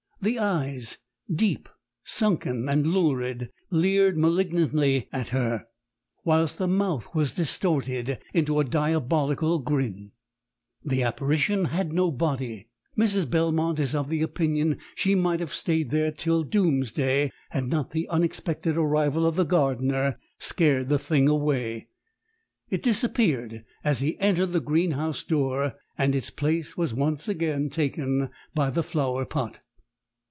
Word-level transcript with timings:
"The 0.23 0.37
eyes, 0.37 0.99
deep, 1.33 1.67
sunken 2.03 2.69
and 2.69 2.85
lurid, 2.85 3.49
leered 3.71 4.19
malignantly 4.19 5.07
at 5.11 5.29
her, 5.29 5.65
whilst 6.23 6.59
the 6.59 6.67
mouth 6.67 7.15
was 7.15 7.31
distorted 7.31 8.19
into 8.31 8.59
a 8.59 8.63
diabolical 8.63 9.57
grin. 9.57 10.11
"The 10.85 11.01
apparition 11.01 11.65
had 11.65 11.91
no 11.91 12.11
body. 12.11 12.69
"Mrs. 12.95 13.27
Belmont 13.31 13.79
is 13.79 13.95
of 13.95 14.09
the 14.09 14.21
opinion 14.21 14.77
she 14.93 15.15
might 15.15 15.39
have 15.39 15.55
stayed 15.55 15.89
there 15.89 16.11
till 16.11 16.43
doomsday 16.43 17.31
had 17.49 17.65
not 17.71 17.89
the 17.89 18.07
unexpected 18.09 18.77
arrival 18.77 19.25
of 19.25 19.35
the 19.35 19.43
gardener 19.43 20.19
scared 20.37 20.89
the 20.89 20.99
thing 20.99 21.29
away 21.29 21.87
it 22.69 22.83
disappeared 22.83 23.65
as 23.83 24.01
he 24.01 24.19
entered 24.19 24.51
the 24.51 24.59
greenhouse 24.59 25.23
door 25.23 25.73
and 25.97 26.13
its 26.13 26.29
place 26.29 26.77
was 26.77 26.93
once 26.93 27.27
again 27.27 27.71
taken 27.71 28.29
by 28.53 28.69
the 28.69 28.83
flower 28.83 29.25
pot! 29.25 29.57